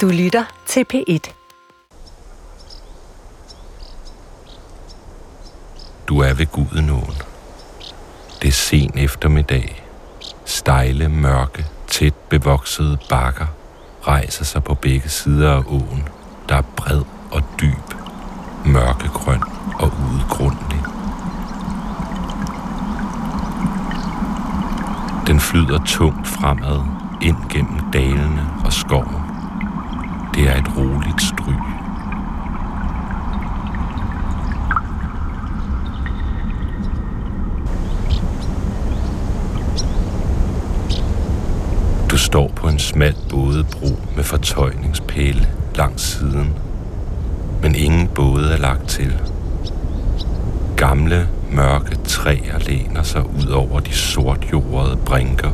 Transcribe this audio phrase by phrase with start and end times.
[0.00, 1.32] Du lytter til P1.
[6.08, 7.14] Du er ved Gudenåen.
[8.42, 9.84] Det er sen eftermiddag.
[10.44, 13.46] Stejle, mørke, tæt bevoksede bakker
[14.06, 16.08] rejser sig på begge sider af åen,
[16.48, 17.94] der er bred og dyb,
[18.66, 19.42] mørkegrøn
[19.74, 20.82] og udgrundlig.
[25.26, 26.80] Den flyder tungt fremad
[27.22, 29.33] ind gennem dalene og skoven.
[30.34, 31.54] Det er et roligt stryg.
[42.10, 46.54] Du står på en smal bådebro med fortøjningspæle langs siden,
[47.62, 49.14] men ingen både er lagt til.
[50.76, 55.50] Gamle, mørke træer læner sig ud over de sortjordede brinker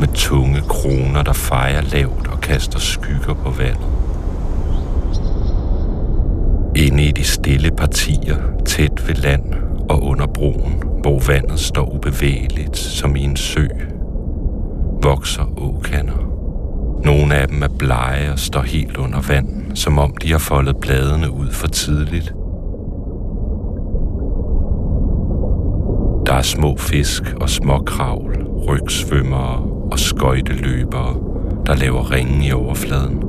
[0.00, 4.07] med tunge kroner, der fejer lavt og kaster skygger på vandet.
[6.78, 9.54] Inde i de stille partier, tæt ved land
[9.90, 13.66] og under broen, hvor vandet står ubevægeligt som i en sø,
[15.02, 16.28] vokser åkander.
[17.04, 20.76] Nogle af dem er blege og står helt under vand, som om de har foldet
[20.76, 22.32] bladene ud for tidligt.
[26.26, 29.62] Der er små fisk og små kravl, rygsvømmere
[29.92, 31.16] og skøjteløbere,
[31.66, 33.27] der laver ringe i overfladen.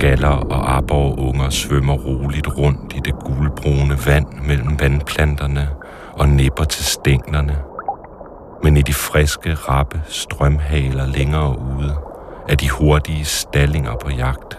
[0.00, 5.68] Skaller og aborrunger svømmer roligt rundt i det gulbrune vand mellem vandplanterne
[6.12, 7.56] og nipper til stænglerne.
[8.62, 11.94] Men i de friske, rappe strømhaler længere ude
[12.48, 14.58] er de hurtige stallinger på jagt.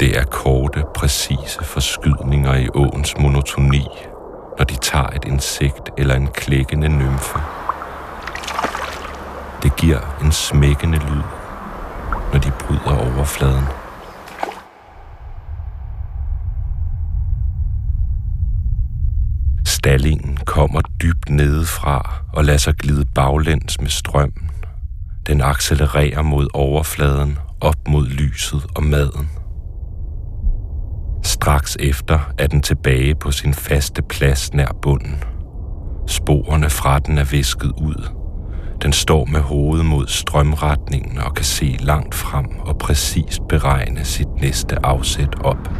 [0.00, 3.88] Det er korte, præcise forskydninger i åens monotoni,
[4.58, 7.38] når de tager et insekt eller en klækkende nymfe.
[9.62, 11.22] Det giver en smækkende lyd,
[12.32, 13.83] når de bryder overfladen.
[19.84, 24.50] Stallingen kommer dybt nedefra og lader sig glide baglæns med strømmen.
[25.26, 29.30] Den accelererer mod overfladen, op mod lyset og maden.
[31.22, 35.24] Straks efter er den tilbage på sin faste plads nær bunden.
[36.06, 38.08] Sporene fra den er visket ud.
[38.82, 44.40] Den står med hovedet mod strømretningen og kan se langt frem og præcist beregne sit
[44.40, 45.70] næste afsæt op.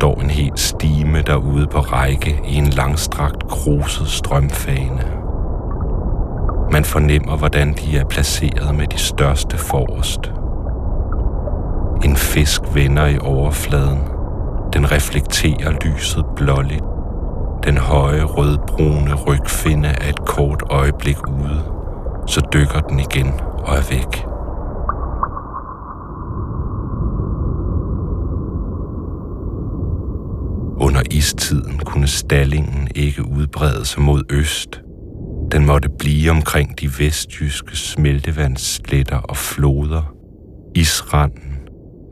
[0.00, 5.04] står en helt stime derude på række i en langstrakt kruset strømfane.
[6.72, 10.32] Man fornemmer, hvordan de er placeret med de største forrest.
[12.04, 13.98] En fisk vender i overfladen.
[14.72, 16.84] Den reflekterer lyset blåligt.
[17.64, 21.62] Den høje rødbrune rygfinde er et kort øjeblik ude.
[22.26, 23.32] Så dykker den igen
[23.64, 24.30] og er væk.
[30.82, 34.80] Under istiden kunne stallingen ikke udbrede sig mod øst.
[35.52, 40.14] Den måtte blive omkring de vestjyske smeltevandssletter og floder.
[40.74, 41.58] Isranden,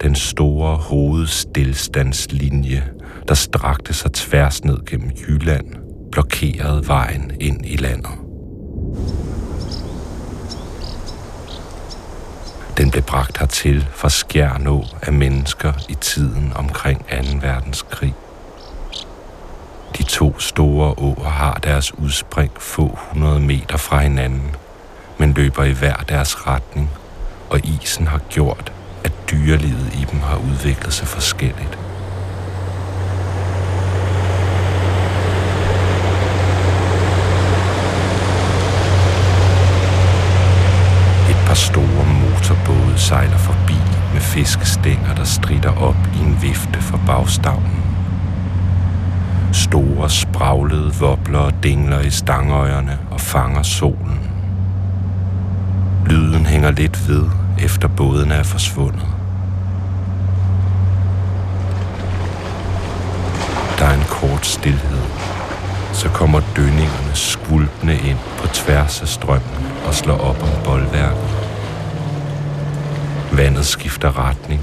[0.00, 2.84] den store hovedstillstandslinje,
[3.28, 5.66] der strakte sig tværs ned gennem Jylland,
[6.12, 8.12] blokerede vejen ind i landet.
[12.76, 17.04] Den blev bragt hertil fra Skjernå af mennesker i tiden omkring 2.
[17.40, 18.14] verdenskrig.
[19.96, 24.56] De to store åer har deres udspring få hundrede meter fra hinanden,
[25.18, 26.90] men løber i hver deres retning,
[27.50, 28.72] og isen har gjort,
[29.04, 31.78] at dyrelivet i dem har udviklet sig forskelligt.
[41.30, 43.78] Et par store motorbåde sejler forbi
[44.12, 47.87] med fiskestænger, der strider op i en vifte for bagstavnen.
[49.68, 54.20] Store spraglede vobler og dingler i stangøjerne og fanger solen.
[56.06, 57.24] Lyden hænger lidt ved,
[57.58, 59.06] efter båden er forsvundet.
[63.78, 65.02] Der er en kort stillhed.
[65.92, 71.48] Så kommer dønningerne skvulpende ind på tværs af strømmen og slår op om boldværket.
[73.32, 74.60] Vandet skifter retning.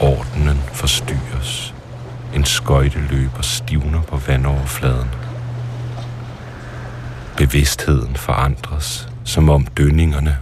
[0.00, 1.79] Ordenen forstyrres.
[2.34, 5.08] En skøjteløber stivner på vandoverfladen.
[7.36, 10.36] Bevidstheden forandres, som om dønningerne,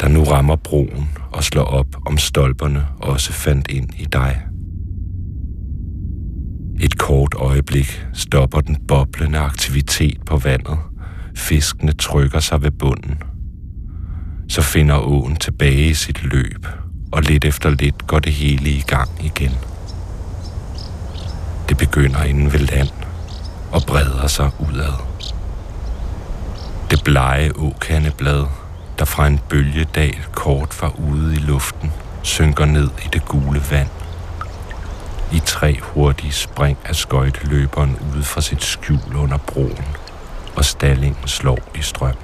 [0.00, 4.42] der nu rammer broen og slår op om stolperne, også fandt ind i dig.
[6.80, 10.78] Et kort øjeblik stopper den boblende aktivitet på vandet,
[11.36, 13.22] Fiskene trykker sig ved bunden.
[14.48, 16.66] Så finder åen tilbage i sit løb,
[17.12, 19.71] og lidt efter lidt går det hele i gang igen.
[21.72, 22.88] Det begynder inden ved land
[23.70, 24.92] og breder sig udad.
[26.90, 28.44] Det blege åkandeblad,
[28.98, 31.92] der fra en bølgedal kort var ude i luften,
[32.22, 33.88] synker ned i det gule vand.
[35.32, 39.86] I tre hurtige spring er skøjteløberen ude fra sit skjul under broen,
[40.56, 42.16] og stallingen slår i strøm.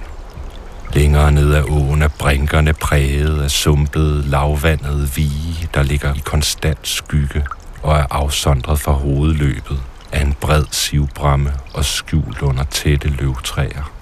[0.93, 6.89] Længere ned ad åen er brinkerne præget af sumpede, lavvandede vige, der ligger i konstant
[6.89, 7.44] skygge
[7.83, 9.83] og er afsondret fra hovedløbet
[10.13, 13.93] af en bred sivbramme og skjult under tætte løvtræer.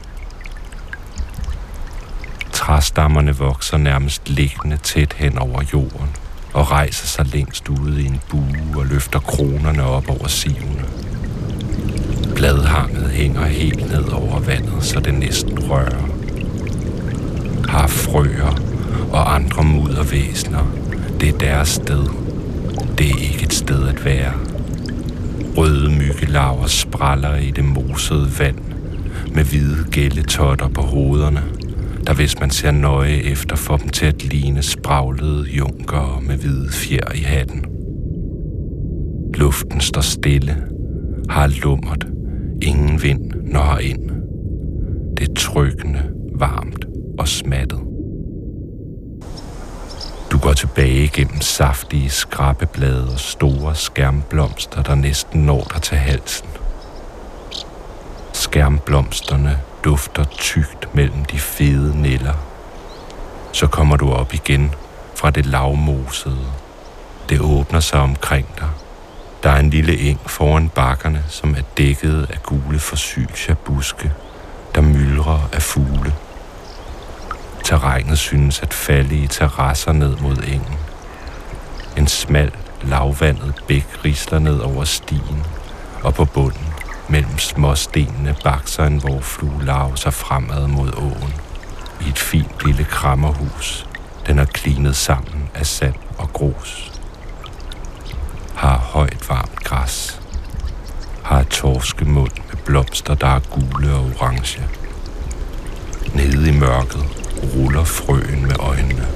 [2.53, 6.17] Træstammerne vokser nærmest liggende tæt hen over jorden
[6.55, 10.85] og rejser sig længst ude i en bue og løfter kronerne op over sivene.
[12.35, 16.09] Bladhanget hænger helt ned over vandet, så det næsten rører.
[17.69, 18.61] Har frøer
[19.13, 20.67] og andre muddervæsener.
[21.21, 22.26] Det er deres sted.
[22.99, 24.33] Det er ikke et sted at være.
[25.57, 28.59] Røde myggelarver spræller i det mosede vand
[29.35, 31.43] med hvide gælletotter på hovederne–
[32.07, 36.73] der hvis man ser nøje efter, får dem til at ligne spraglede junker med hvide
[36.73, 37.65] fjer i hatten.
[39.35, 40.57] Luften står stille,
[41.29, 42.07] har lummert,
[42.63, 44.11] ingen vind når ind.
[45.17, 46.03] Det er trykkende,
[46.35, 46.87] varmt
[47.19, 47.86] og smattet.
[50.37, 56.49] Du går tilbage gennem saftige skrabbeblade og store skærmblomster, der næsten når dig til halsen.
[58.33, 62.35] Skærmblomsterne dufter tygt mellem de fede niller.
[63.53, 64.75] Så kommer du op igen
[65.15, 66.47] fra det lavmosede.
[67.29, 68.69] Det åbner sig omkring dig.
[69.43, 72.81] Der er en lille eng foran bakkerne, som er dækket af gule
[73.65, 74.13] buske,
[74.75, 76.13] der myldrer af fugle.
[77.67, 80.79] Terrænet synes at falde i terrasser ned mod engen.
[81.97, 82.53] En smal,
[82.83, 85.47] lavvandet bæk risler ned over stien,
[86.03, 86.67] og på bunden
[87.09, 91.35] Mellem småstenene bakser en vorflue lav sig fremad mod åen.
[92.01, 93.87] I et fint lille krammerhus.
[94.27, 96.93] Den er klinet sammen af sand og grus.
[98.55, 100.21] Har højt varmt græs.
[101.23, 104.63] Har torskemund med blomster, der er gule og orange.
[106.17, 107.05] Nede i mørket
[107.57, 109.07] ruller frøen med øjnene.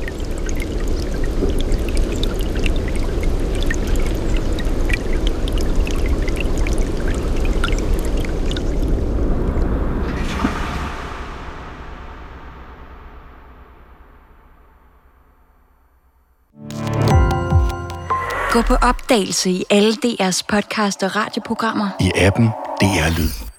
[18.53, 21.89] Gå på opdagelse i alle DR's podcast og radioprogrammer.
[22.01, 22.47] I appen
[22.81, 23.50] DR Lyd.